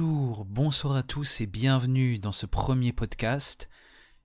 [0.00, 3.68] Bonjour, bonsoir à tous et bienvenue dans ce premier podcast.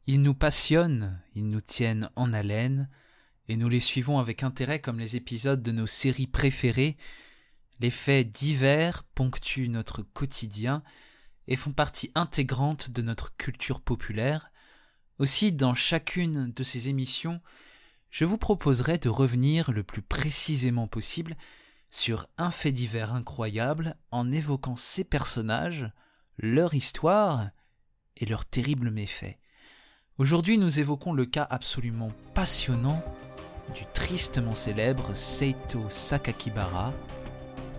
[0.07, 2.89] Ils nous passionnent, ils nous tiennent en haleine,
[3.49, 6.95] et nous les suivons avec intérêt comme les épisodes de nos séries préférées.
[7.81, 10.81] Les faits divers ponctuent notre quotidien
[11.49, 14.51] et font partie intégrante de notre culture populaire.
[15.20, 17.41] Aussi, dans chacune de ces émissions,
[18.12, 21.35] je vous proposerai de revenir le plus précisément possible
[21.95, 25.90] sur un fait divers incroyable en évoquant ces personnages,
[26.38, 27.51] leur histoire
[28.18, 29.40] et leurs terribles méfaits.
[30.18, 33.01] Aujourd'hui, nous évoquons le cas absolument passionnant
[33.73, 36.93] du tristement célèbre Seito Sakakibara,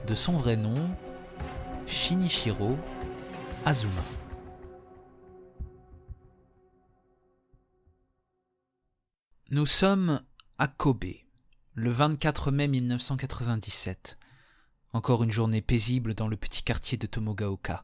[0.06, 0.89] de son vrai nom,
[1.87, 2.78] Shinichiro
[3.67, 4.03] Azuma.
[9.50, 10.22] Nous sommes
[10.56, 11.05] à Kobe,
[11.78, 14.16] le 24 mai 1997.
[14.94, 17.82] Encore une journée paisible dans le petit quartier de Tomogaoka.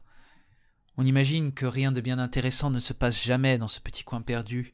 [0.97, 4.23] On imagine que rien de bien intéressant ne se passe jamais dans ce petit coin
[4.23, 4.73] perdu,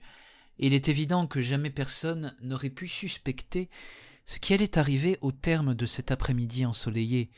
[0.58, 3.70] et il est évident que jamais personne n'aurait pu suspecter
[4.24, 7.30] ce qui allait arriver au terme de cet après-midi ensoleillé,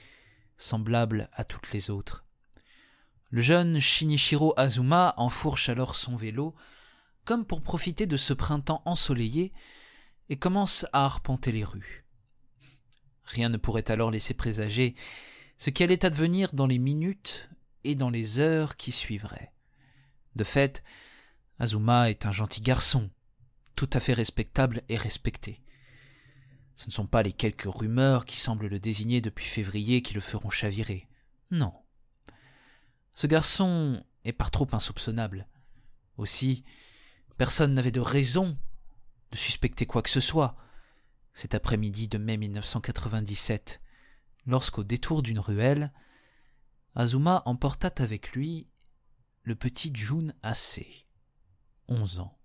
[0.60, 2.24] semblable à toutes les autres.
[3.32, 6.54] Le jeune Shinichiro Azuma enfourche alors son vélo,
[7.26, 9.52] comme pour profiter de ce printemps ensoleillé,
[10.32, 12.06] et commence à arpenter les rues.
[13.26, 14.96] Rien ne pourrait alors laisser présager
[15.58, 17.50] ce qui allait advenir dans les minutes
[17.84, 19.52] et dans les heures qui suivraient.
[20.38, 20.84] De fait,
[21.60, 23.10] Azuma est un gentil garçon,
[23.76, 25.62] tout à fait respectable et respecté.
[26.76, 30.22] Ce ne sont pas les quelques rumeurs qui semblent le désigner depuis février qui le
[30.22, 31.06] feront chavirer.
[31.52, 31.74] Non.
[33.16, 35.46] Ce garçon est par trop insoupçonnable.
[36.16, 36.64] Aussi,
[37.38, 38.58] personne n'avait de raison
[39.32, 40.56] de suspecter quoi que ce soit.
[41.34, 43.80] Cet après-midi de mai 1997,
[44.46, 45.92] lorsqu'au détour d'une ruelle,
[46.96, 48.68] Azuma emporta avec lui
[49.44, 50.82] le petit Jun Ase,
[51.88, 52.38] onze ans.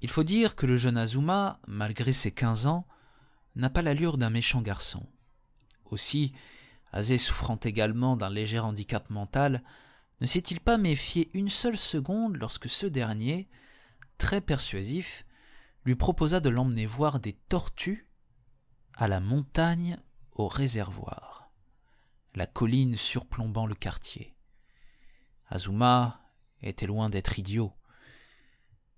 [0.00, 2.86] Il faut dire que le jeune Azuma, malgré ses quinze ans,
[3.56, 5.06] n'a pas l'allure d'un méchant garçon.
[5.86, 6.34] Aussi,
[6.92, 9.64] Ase souffrant également d'un léger handicap mental,
[10.20, 13.48] ne s'est-il pas méfié une seule seconde lorsque ce dernier,
[14.18, 15.24] très persuasif,
[15.84, 18.08] lui proposa de l'emmener voir des tortues
[18.94, 19.98] à la montagne
[20.32, 21.50] au réservoir,
[22.34, 24.34] la colline surplombant le quartier.
[25.48, 26.20] Azuma
[26.62, 27.72] était loin d'être idiot.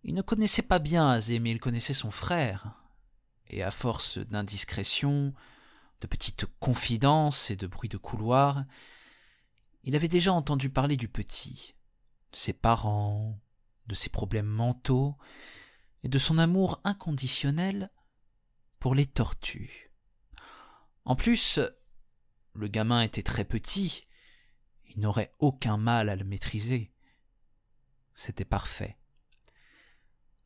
[0.04, 2.80] Il ne connaissait pas bien Azé, mais il connaissait son frère,
[3.48, 5.34] et à force d'indiscrétion,
[6.00, 8.64] de petites confidences et de bruits de couloir,
[9.82, 11.74] il avait déjà entendu parler du petit,
[12.32, 13.38] de ses parents,
[13.86, 15.16] de ses problèmes mentaux
[16.02, 17.90] et de son amour inconditionnel
[18.78, 19.90] pour les tortues.
[21.04, 21.60] En plus,
[22.54, 24.02] le gamin était très petit,
[24.84, 26.92] il n'aurait aucun mal à le maîtriser.
[28.14, 28.96] C'était parfait.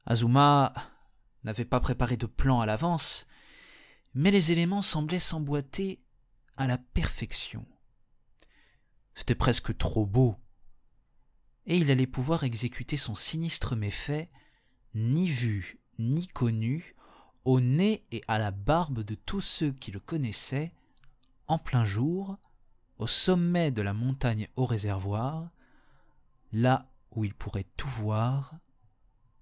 [0.06, 0.72] Azuma
[1.44, 3.26] n'avait pas préparé de plan à l'avance,
[4.14, 6.02] mais les éléments semblaient s'emboîter
[6.56, 7.66] à la perfection.
[9.14, 10.36] C'était presque trop beau
[11.66, 14.28] et il allait pouvoir exécuter son sinistre méfait,
[14.94, 16.96] ni vu ni connu,
[17.44, 20.70] au nez et à la barbe de tous ceux qui le connaissaient,
[21.46, 22.38] en plein jour,
[22.98, 25.50] au sommet de la montagne au réservoir,
[26.52, 28.54] là où il pourrait tout voir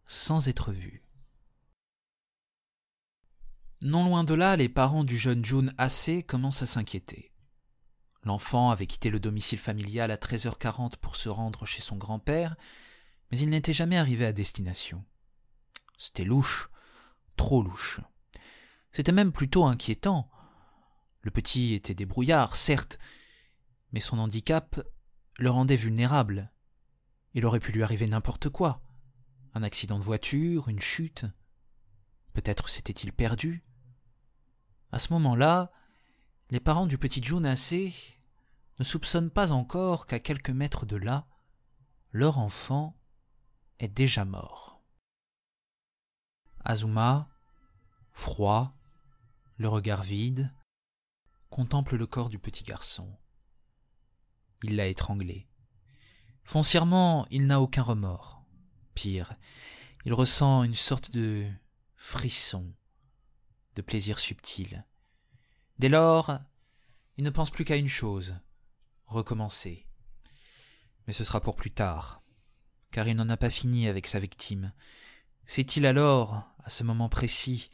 [0.05, 1.03] sans être vu.
[3.81, 7.31] Non loin de là, les parents du jeune June assez commencent à s'inquiéter.
[8.29, 12.57] L'enfant avait quitté le domicile familial à 13h40 pour se rendre chez son grand-père,
[13.31, 15.03] mais il n'était jamais arrivé à destination.
[15.97, 16.69] C'était louche,
[17.37, 18.01] trop louche.
[18.93, 20.31] C'était même plutôt inquiétant.
[21.23, 22.99] Le petit était débrouillard, certes,
[23.93, 24.79] mais son handicap
[25.39, 26.53] le rendait vulnérable.
[27.33, 28.83] Il aurait pu lui arriver n'importe quoi.
[29.55, 31.25] Un accident de voiture, une chute.
[32.35, 33.63] Peut-être s'était-il perdu.
[34.93, 35.73] À ce moment-là,
[36.51, 37.95] les parents du petit Junasé
[38.79, 41.27] ne soupçonnent pas encore qu'à quelques mètres de là,
[42.13, 42.97] leur enfant
[43.79, 44.81] est déjà mort.
[46.65, 47.29] Azuma,
[48.13, 48.75] froid,
[49.57, 50.53] le regard vide,
[51.51, 53.17] contemple le corps du petit garçon.
[54.63, 55.49] Il l'a étranglé.
[56.45, 58.45] Foncièrement, il n'a aucun remords.
[58.95, 59.37] Pire,
[60.05, 61.49] il ressent une sorte de
[61.95, 62.73] frisson,
[63.77, 64.85] de plaisir subtil.
[65.79, 66.39] Dès lors,
[67.17, 68.37] il ne pense plus qu'à une chose,
[69.09, 69.87] recommencer.
[71.07, 72.21] Mais ce sera pour plus tard,
[72.91, 74.73] car il n'en a pas fini avec sa victime.
[75.47, 77.71] Sait-il alors, à ce moment précis,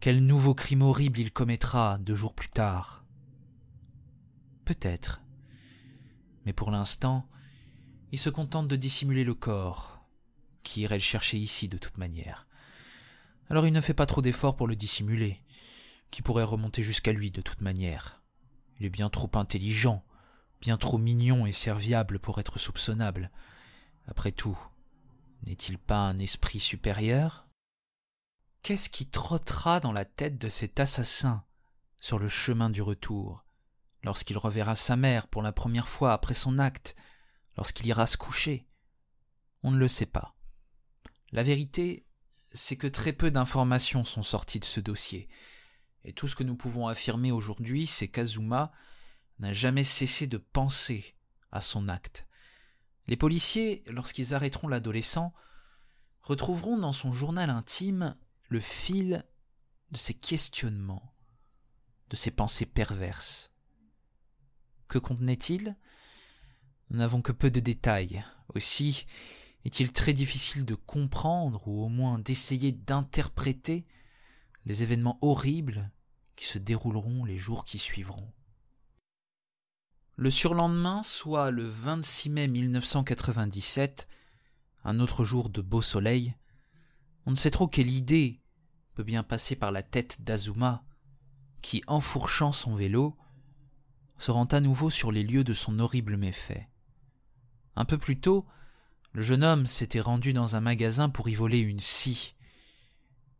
[0.00, 3.04] quel nouveau crime horrible il commettra deux jours plus tard?
[4.64, 5.22] Peut-être.
[6.44, 7.28] Mais pour l'instant,
[8.12, 10.04] il se contente de dissimuler le corps.
[10.62, 12.46] Qui irait le chercher ici de toute manière
[13.48, 15.42] Alors il ne fait pas trop d'efforts pour le dissimuler.
[16.10, 18.22] Qui pourrait remonter jusqu'à lui de toute manière
[18.78, 20.04] Il est bien trop intelligent,
[20.60, 23.30] bien trop mignon et serviable pour être soupçonnable.
[24.06, 24.58] Après tout,
[25.46, 27.46] n'est-il pas un esprit supérieur?
[28.62, 31.44] Qu'est-ce qui trottera dans la tête de cet assassin
[31.96, 33.44] sur le chemin du retour,
[34.02, 36.94] lorsqu'il reverra sa mère pour la première fois après son acte,
[37.56, 38.66] lorsqu'il ira se coucher?
[39.62, 40.34] On ne le sait pas.
[41.32, 42.06] La vérité,
[42.52, 45.28] c'est que très peu d'informations sont sorties de ce dossier,
[46.04, 48.72] et tout ce que nous pouvons affirmer aujourd'hui, c'est qu'Azuma
[49.40, 51.14] n'a jamais cessé de penser
[51.50, 52.26] à son acte.
[53.06, 55.32] Les policiers, lorsqu'ils arrêteront l'adolescent,
[56.22, 58.16] retrouveront dans son journal intime
[58.48, 59.24] le fil
[59.90, 61.14] de ses questionnements,
[62.10, 63.50] de ses pensées perverses.
[64.88, 65.76] Que contenait-il
[66.90, 68.24] Nous n'avons que peu de détails.
[68.54, 69.06] Aussi
[69.64, 73.84] est-il très difficile de comprendre ou au moins d'essayer d'interpréter
[74.66, 75.90] les événements horribles
[76.36, 78.32] qui se dérouleront les jours qui suivront.
[80.20, 84.06] Le surlendemain, soit le 26 mai 1997,
[84.84, 86.34] un autre jour de beau soleil,
[87.24, 88.36] on ne sait trop quelle idée
[88.92, 90.84] peut bien passer par la tête d'Azuma,
[91.62, 93.16] qui, enfourchant son vélo,
[94.18, 96.68] se rend à nouveau sur les lieux de son horrible méfait.
[97.74, 98.44] Un peu plus tôt,
[99.12, 102.34] le jeune homme s'était rendu dans un magasin pour y voler une scie.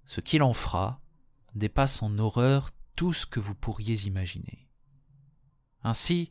[0.06, 0.98] Ce qu'il en fera
[1.54, 4.66] dépasse en horreur tout ce que vous pourriez imaginer.
[5.84, 6.30] Ainsi,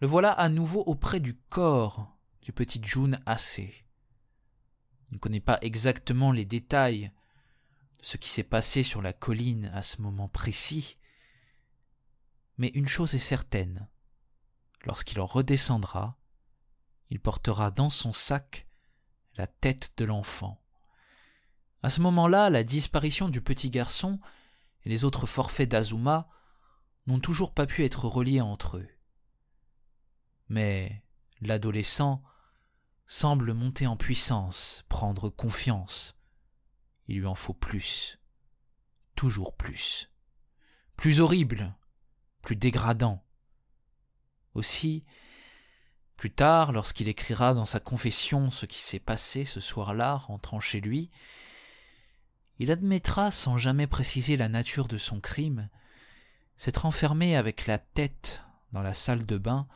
[0.00, 3.84] le voilà à nouveau auprès du corps du petit June assez.
[5.10, 7.12] Il ne connaît pas exactement les détails
[7.98, 10.96] de ce qui s'est passé sur la colline à ce moment précis,
[12.56, 13.88] mais une chose est certaine,
[14.84, 16.18] lorsqu'il en redescendra,
[17.10, 18.64] il portera dans son sac
[19.36, 20.62] la tête de l'enfant.
[21.82, 24.18] À ce moment-là, la disparition du petit garçon
[24.84, 26.28] et les autres forfaits d'Azuma
[27.06, 28.88] n'ont toujours pas pu être reliés entre eux.
[30.50, 31.02] Mais
[31.40, 32.22] l'adolescent
[33.06, 36.16] semble monter en puissance, prendre confiance.
[37.08, 38.18] Il lui en faut plus,
[39.14, 40.10] toujours plus,
[40.96, 41.74] plus horrible,
[42.42, 43.24] plus dégradant.
[44.54, 45.04] Aussi,
[46.16, 50.80] plus tard, lorsqu'il écrira dans sa confession ce qui s'est passé ce soir-là, rentrant chez
[50.80, 51.10] lui,
[52.58, 55.68] il admettra, sans jamais préciser la nature de son crime,
[56.56, 59.66] s'être enfermé avec la tête dans la salle de bain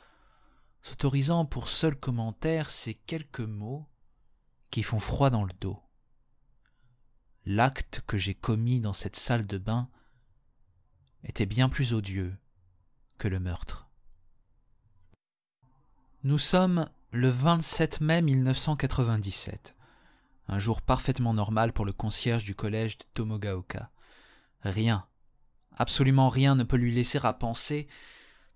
[0.85, 3.89] s'autorisant pour seul commentaire ces quelques mots
[4.71, 5.83] qui font froid dans le dos.
[7.47, 9.89] L'acte que j'ai commis dans cette salle de bain
[11.25, 12.37] était bien plus odieux
[13.17, 13.89] que le meurtre.
[16.23, 19.75] Nous sommes le 27 mai 1997,
[20.49, 23.91] un jour parfaitement normal pour le concierge du collège de Tomogaoka.
[24.61, 25.07] Rien,
[25.73, 27.89] absolument rien ne peut lui laisser à penser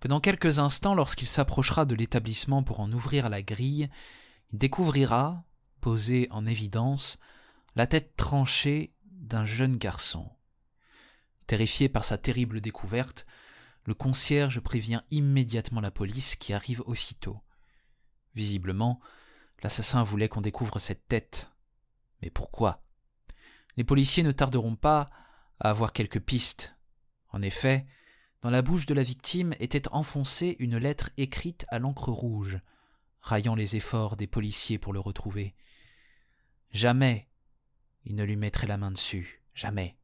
[0.01, 3.89] que dans quelques instants, lorsqu'il s'approchera de l'établissement pour en ouvrir la grille,
[4.53, 5.45] il découvrira,
[5.81, 7.19] posée en évidence,
[7.75, 10.31] la tête tranchée d'un jeune garçon.
[11.47, 13.27] Terrifié par sa terrible découverte,
[13.85, 17.39] le concierge prévient immédiatement la police qui arrive aussitôt.
[18.35, 19.01] Visiblement,
[19.63, 21.49] l'assassin voulait qu'on découvre cette tête.
[22.23, 22.81] Mais pourquoi?
[23.77, 25.11] Les policiers ne tarderont pas
[25.61, 26.77] à avoir quelques pistes.
[27.31, 27.87] En effet,
[28.41, 32.61] dans la bouche de la victime était enfoncée une lettre écrite à l'encre rouge,
[33.21, 35.53] raillant les efforts des policiers pour le retrouver.
[36.71, 37.29] Jamais
[38.05, 39.99] il ne lui mettrait la main dessus, jamais.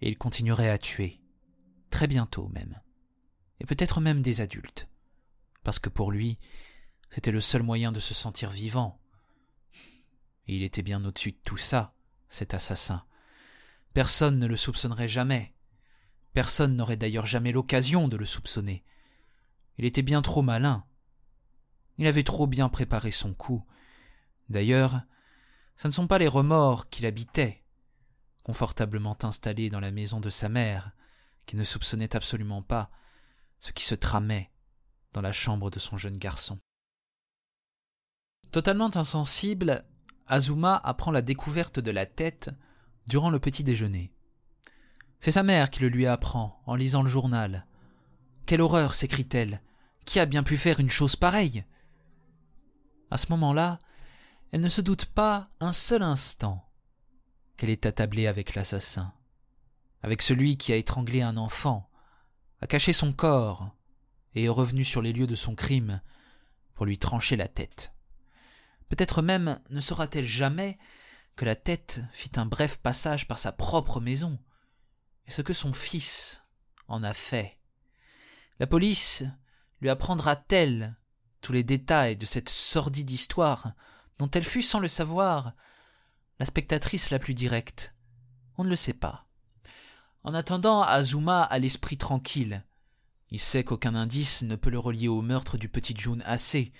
[0.00, 1.20] Et il continuerait à tuer,
[1.90, 2.80] très bientôt même,
[3.60, 4.86] et peut-être même des adultes,
[5.62, 6.38] parce que pour lui,
[7.10, 9.00] c'était le seul moyen de se sentir vivant.
[10.46, 11.90] Et il était bien au-dessus de tout ça,
[12.28, 13.04] cet assassin.
[13.92, 15.54] Personne ne le soupçonnerait jamais,
[16.32, 18.84] Personne n'aurait d'ailleurs jamais l'occasion de le soupçonner.
[19.78, 20.84] Il était bien trop malin.
[21.98, 23.64] Il avait trop bien préparé son coup.
[24.48, 25.02] D'ailleurs,
[25.76, 27.64] ce ne sont pas les remords qu'il habitait,
[28.44, 30.92] confortablement installé dans la maison de sa mère,
[31.46, 32.90] qui ne soupçonnait absolument pas
[33.58, 34.50] ce qui se tramait
[35.12, 36.58] dans la chambre de son jeune garçon.
[38.52, 39.84] Totalement insensible,
[40.26, 42.50] Azuma apprend la découverte de la tête
[43.06, 44.12] durant le petit déjeuner.
[45.20, 47.66] C'est sa mère qui le lui apprend en lisant le journal.
[48.46, 49.60] Quelle horreur s'écrie-t-elle.
[50.06, 51.64] Qui a bien pu faire une chose pareille?
[53.10, 53.78] À ce moment-là,
[54.50, 56.66] elle ne se doute pas un seul instant
[57.56, 59.12] qu'elle est attablée avec l'assassin,
[60.02, 61.90] avec celui qui a étranglé un enfant,
[62.62, 63.70] a caché son corps
[64.34, 66.00] et est revenu sur les lieux de son crime
[66.74, 67.92] pour lui trancher la tête.
[68.88, 70.78] Peut-être même ne saura-t-elle jamais
[71.36, 74.38] que la tête fit un bref passage par sa propre maison,
[75.30, 76.44] ce que son fils
[76.88, 77.58] en a fait.
[78.58, 79.22] La police
[79.80, 80.96] lui apprendra-t-elle
[81.40, 83.72] tous les détails de cette sordide histoire
[84.18, 85.54] dont elle fut, sans le savoir,
[86.38, 87.94] la spectatrice la plus directe?
[88.58, 89.26] On ne le sait pas.
[90.22, 92.62] En attendant, Azuma a l'esprit tranquille.
[93.30, 96.72] Il sait qu'aucun indice ne peut le relier au meurtre du petit June assez.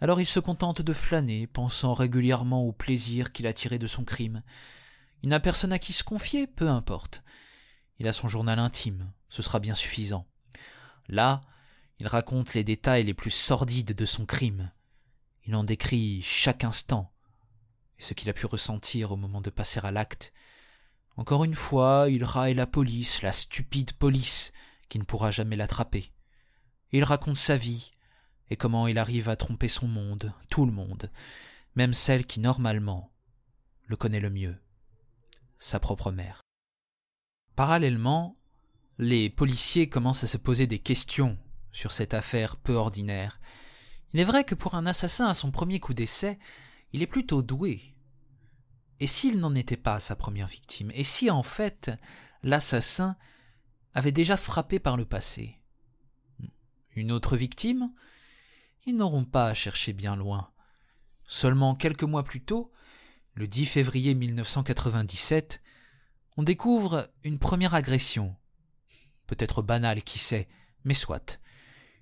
[0.00, 4.04] Alors il se contente de flâner, pensant régulièrement au plaisir qu'il a tiré de son
[4.04, 4.42] crime.
[5.22, 7.22] Il n'a personne à qui se confier, peu importe.
[7.98, 10.26] Il a son journal intime, ce sera bien suffisant.
[11.08, 11.42] Là,
[12.00, 14.72] il raconte les détails les plus sordides de son crime.
[15.46, 17.12] Il en décrit chaque instant,
[17.98, 20.32] et ce qu'il a pu ressentir au moment de passer à l'acte,
[21.16, 24.52] encore une fois, il raille la police, la stupide police,
[24.88, 26.10] qui ne pourra jamais l'attraper.
[26.90, 27.92] Il raconte sa vie,
[28.50, 31.10] et comment il arrive à tromper son monde, tout le monde,
[31.76, 33.12] même celle qui normalement
[33.86, 34.56] le connaît le mieux,
[35.58, 36.40] sa propre mère.
[37.56, 38.36] Parallèlement,
[38.98, 41.38] les policiers commencent à se poser des questions
[41.72, 43.40] sur cette affaire peu ordinaire.
[44.12, 46.38] Il est vrai que pour un assassin à son premier coup d'essai,
[46.92, 47.80] il est plutôt doué.
[49.00, 50.90] Et s'il n'en était pas sa première victime?
[50.94, 51.90] Et si en fait
[52.42, 53.16] l'assassin
[53.92, 55.58] avait déjà frappé par le passé?
[56.92, 57.92] Une autre victime?
[58.86, 60.50] Ils n'auront pas à chercher bien loin.
[61.26, 62.70] Seulement quelques mois plus tôt,
[63.34, 65.60] le 10 février 1997,
[66.36, 68.34] on découvre une première agression.
[69.26, 70.46] Peut-être banale, qui sait,
[70.84, 71.40] mais soit.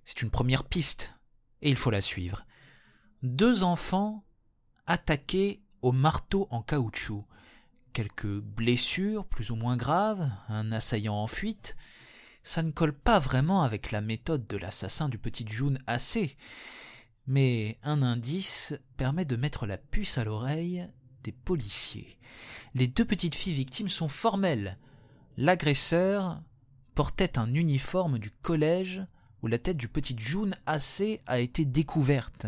[0.04, 1.14] C'est une première piste,
[1.60, 2.44] et il faut la suivre.
[3.22, 4.24] Deux enfants
[4.86, 7.24] attaqués au marteau en caoutchouc.
[7.92, 11.76] Quelques blessures plus ou moins graves, un assaillant en fuite.
[12.42, 16.36] Ça ne colle pas vraiment avec la méthode de l'assassin du petit June assez.
[17.26, 20.88] Mais un indice permet de mettre la puce à l'oreille
[21.22, 22.18] des policiers.
[22.74, 24.78] Les deux petites filles victimes sont formelles.
[25.36, 26.40] L'agresseur
[26.94, 29.02] portait un uniforme du collège
[29.42, 32.46] où la tête du petit June assez a été découverte.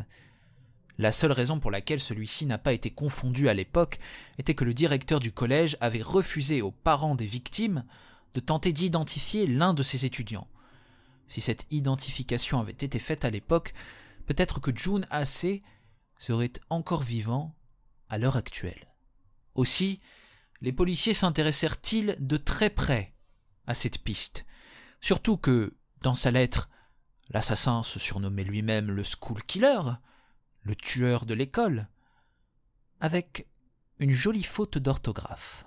[0.97, 3.99] La seule raison pour laquelle celui-ci n'a pas été confondu à l'époque
[4.38, 7.85] était que le directeur du collège avait refusé aux parents des victimes
[8.35, 10.47] de tenter d'identifier l'un de ses étudiants.
[11.26, 13.75] Si cette identification avait été faite à l'époque,
[14.26, 15.62] peut-être que June AC
[16.19, 17.54] serait encore vivant
[18.08, 18.92] à l'heure actuelle.
[19.54, 20.00] Aussi,
[20.61, 23.14] les policiers s'intéressèrent-ils de très près
[23.66, 24.44] à cette piste,
[25.00, 26.68] surtout que, dans sa lettre,
[27.30, 29.80] l'assassin se surnommait lui-même le School Killer,
[30.62, 31.88] le tueur de l'école,
[33.00, 33.49] avec
[33.99, 35.66] une jolie faute d'orthographe.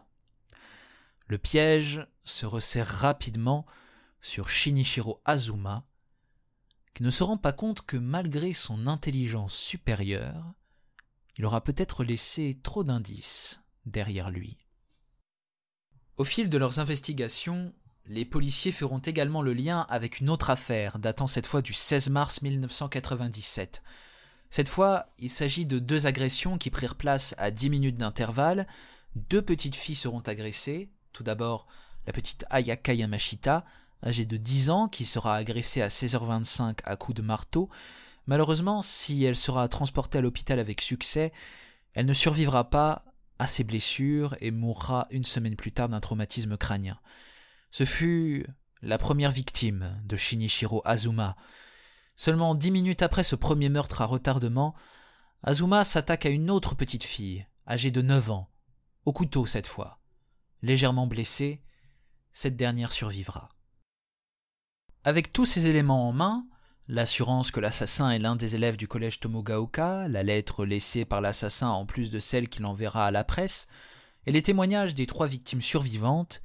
[1.27, 3.65] Le piège se resserre rapidement
[4.21, 5.85] sur Shinichiro Azuma,
[6.93, 10.53] qui ne se rend pas compte que malgré son intelligence supérieure,
[11.37, 14.57] il aura peut-être laissé trop d'indices derrière lui.
[16.17, 17.73] Au fil de leurs investigations,
[18.05, 22.09] les policiers feront également le lien avec une autre affaire datant cette fois du 16
[22.09, 23.83] mars 1997,
[24.49, 28.67] cette fois, il s'agit de deux agressions qui prirent place à dix minutes d'intervalle.
[29.15, 30.89] Deux petites filles seront agressées.
[31.11, 31.67] Tout d'abord,
[32.05, 33.65] la petite Ayaka Yamashita,
[34.03, 37.69] âgée de 10 ans, qui sera agressée à 16h25 à coups de marteau.
[38.27, 41.31] Malheureusement, si elle sera transportée à l'hôpital avec succès,
[41.93, 43.05] elle ne survivra pas
[43.39, 46.99] à ses blessures et mourra une semaine plus tard d'un traumatisme crânien.
[47.71, 48.45] Ce fut
[48.81, 51.35] la première victime de Shinichiro Azuma,
[52.19, 54.73] Seulement dix minutes après ce premier meurtre à retardement,
[55.43, 58.49] Azuma s'attaque à une autre petite fille, âgée de neuf ans,
[59.05, 59.99] au couteau cette fois.
[60.63, 61.61] Légèrement blessée,
[62.33, 63.49] cette dernière survivra.
[65.03, 66.47] Avec tous ces éléments en main,
[66.87, 71.69] l'assurance que l'assassin est l'un des élèves du collège Tomogaoka, la lettre laissée par l'assassin
[71.69, 73.67] en plus de celle qu'il enverra à la presse,
[74.25, 76.41] et les témoignages des trois victimes survivantes,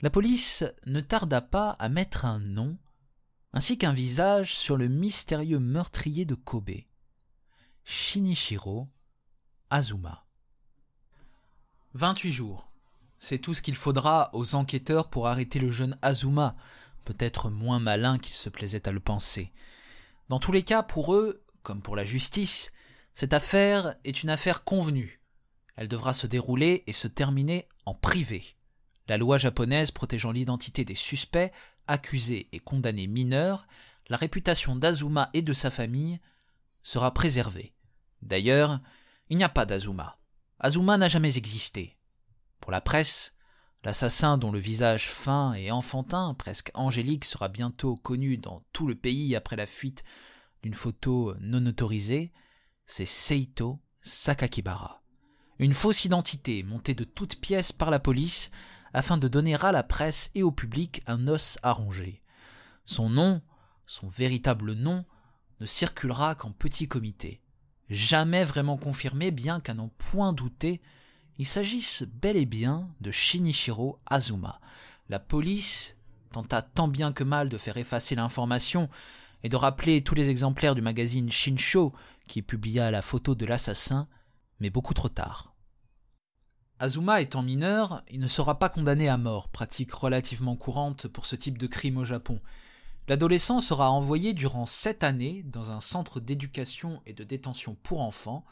[0.00, 2.76] la police ne tarda pas à mettre un nom
[3.52, 6.70] ainsi qu'un visage sur le mystérieux meurtrier de Kobe,
[7.84, 8.88] Shinichiro
[9.70, 10.26] Azuma.
[11.94, 12.70] 28 jours.
[13.16, 16.54] C'est tout ce qu'il faudra aux enquêteurs pour arrêter le jeune Azuma,
[17.04, 19.52] peut-être moins malin qu'il se plaisait à le penser.
[20.28, 22.72] Dans tous les cas, pour eux, comme pour la justice,
[23.14, 25.20] cette affaire est une affaire convenue.
[25.76, 28.56] Elle devra se dérouler et se terminer en privé.
[29.08, 31.52] La loi japonaise protégeant l'identité des suspects
[31.86, 33.66] accusé et condamné mineur,
[34.08, 36.20] la réputation d'Azuma et de sa famille
[36.82, 37.74] sera préservée.
[38.22, 38.80] D'ailleurs,
[39.30, 40.18] il n'y a pas d'Azuma.
[40.60, 41.96] Azuma n'a jamais existé.
[42.60, 43.34] Pour la presse,
[43.84, 48.94] l'assassin dont le visage fin et enfantin, presque angélique, sera bientôt connu dans tout le
[48.94, 50.04] pays après la fuite
[50.62, 52.32] d'une photo non autorisée,
[52.86, 55.02] c'est Seito Sakakibara.
[55.58, 58.50] Une fausse identité montée de toutes pièces par la police
[58.92, 62.22] afin de donner à la presse et au public un os à ronger.
[62.84, 63.42] Son nom,
[63.86, 65.04] son véritable nom,
[65.60, 67.42] ne circulera qu'en petit comité.
[67.88, 70.80] Jamais vraiment confirmé, bien qu'à n'en point douter,
[71.38, 74.60] il s'agisse bel et bien de Shinichiro Azuma.
[75.08, 75.96] La police
[76.32, 78.88] tenta tant bien que mal de faire effacer l'information
[79.44, 81.92] et de rappeler tous les exemplaires du magazine Shinsho
[82.26, 84.08] qui publia la photo de l'assassin,
[84.60, 85.54] mais beaucoup trop tard.
[86.80, 91.36] Azuma étant mineur, il ne sera pas condamné à mort, pratique relativement courante pour ce
[91.36, 92.40] type de crime au Japon.
[93.08, 98.44] L'adolescent sera envoyé durant sept années dans un centre d'éducation et de détention pour enfants.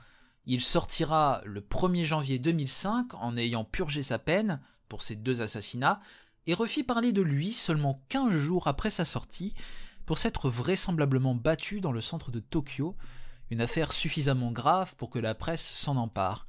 [0.47, 6.01] Il sortira le 1er janvier 2005 en ayant purgé sa peine pour ces deux assassinats
[6.47, 9.55] et refit parler de lui seulement 15 jours après sa sortie
[10.05, 12.97] pour s'être vraisemblablement battu dans le centre de Tokyo,
[13.51, 16.47] une affaire suffisamment grave pour que la presse s'en empare.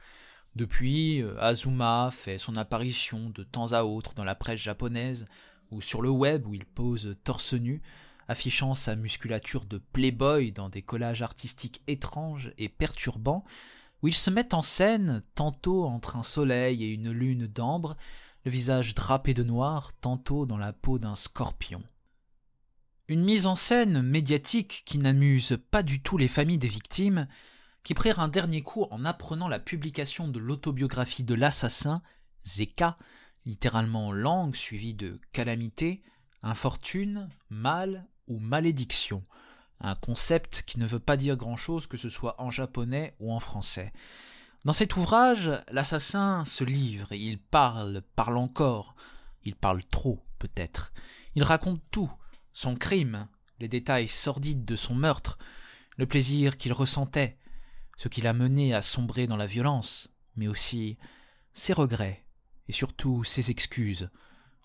[0.56, 5.25] Depuis, euh, Azuma fait son apparition de temps à autre dans la presse japonaise
[5.72, 7.82] ou sur le web où il pose torse nu,
[8.27, 13.44] affichant sa musculature de playboy dans des collages artistiques étranges et perturbants,
[14.01, 17.98] où il se met en scène tantôt entre un soleil et une lune d'ambre,
[18.46, 21.84] le visage drapé de noir, tantôt dans la peau d'un scorpion.
[23.08, 27.27] Une mise en scène médiatique qui n'amuse pas du tout les familles des victimes,
[27.83, 32.01] qui prirent un dernier coup en apprenant la publication de l'autobiographie de l'assassin,
[32.46, 32.98] Zeka,
[33.46, 36.03] littéralement langue suivie de calamité,
[36.44, 39.24] infortune, mal ou malédiction,
[39.79, 43.40] un concept qui ne veut pas dire grand-chose que ce soit en japonais ou en
[43.40, 43.94] français.
[44.66, 48.96] Dans cet ouvrage, l'assassin se livre il parle, parle encore.
[49.44, 50.92] Il parle trop, peut-être.
[51.35, 52.11] Il raconte tout,
[52.53, 53.27] son crime,
[53.59, 55.37] les détails sordides de son meurtre,
[55.96, 57.37] le plaisir qu'il ressentait,
[57.98, 60.98] ce qui l'a mené à sombrer dans la violence, mais aussi
[61.53, 62.25] ses regrets
[62.68, 64.09] et surtout ses excuses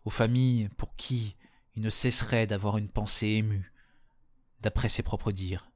[0.04, 1.36] aux familles pour qui
[1.74, 3.71] il ne cesserait d'avoir une pensée émue,
[4.62, 5.70] d'après ses propres dires.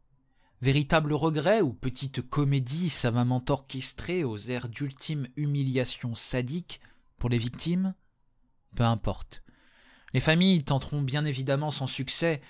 [0.63, 6.81] Véritable regret ou petite comédie savamment orchestrée aux airs d'ultime humiliation sadique
[7.19, 7.95] pour les victimes?
[8.75, 9.43] Peu importe.
[10.15, 12.41] Les familles tenteront bien évidemment sans succès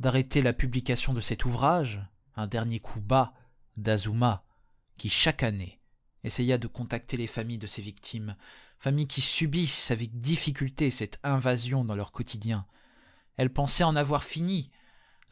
[0.00, 2.00] d'arrêter la publication de cet ouvrage,
[2.36, 3.34] un dernier coup bas
[3.76, 4.44] d'Azuma,
[4.96, 5.78] qui chaque année
[6.24, 8.36] essaya de contacter les familles de ses victimes,
[8.78, 12.66] familles qui subissent avec difficulté cette invasion dans leur quotidien.
[13.36, 14.70] Elles pensaient en avoir fini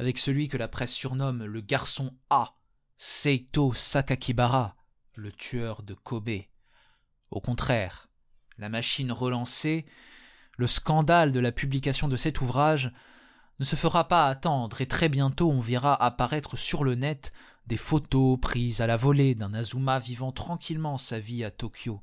[0.00, 2.54] avec celui que la presse surnomme le garçon A,
[2.96, 4.72] Seito Sakakibara,
[5.14, 6.40] le tueur de Kobe.
[7.30, 8.08] Au contraire,
[8.56, 9.84] la machine relancée,
[10.56, 12.90] le scandale de la publication de cet ouvrage
[13.58, 17.34] ne se fera pas attendre et très bientôt on verra apparaître sur le net
[17.66, 22.00] des photos prises à la volée d'un Azuma vivant tranquillement sa vie à Tokyo.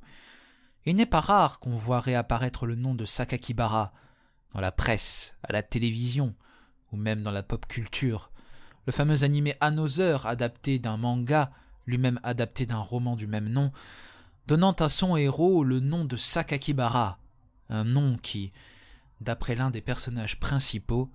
[0.86, 3.92] il n'est pas rare qu'on voit réapparaître le nom de Sakakibara
[4.54, 6.36] dans la presse, à la télévision,
[6.92, 8.30] ou même dans la pop culture.
[8.86, 11.52] Le fameux animé Another, adapté d'un manga,
[11.86, 13.72] lui-même adapté d'un roman du même nom,
[14.46, 17.18] donnant à son héros le nom de Sakakibara,
[17.68, 18.52] un nom qui,
[19.20, 21.10] d'après l'un des personnages principaux,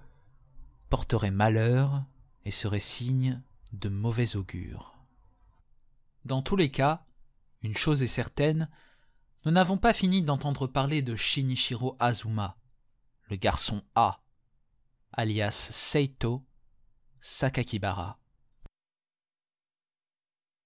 [0.89, 2.03] porterait malheur
[2.45, 4.93] et serait signe de mauvais augure.
[6.25, 7.03] Dans tous les cas,
[7.63, 8.69] une chose est certaine,
[9.45, 12.55] nous n'avons pas fini d'entendre parler de Shinichiro Azuma,
[13.29, 14.22] le garçon A,
[15.15, 16.41] alias Seito
[17.21, 18.22] Sakakibara.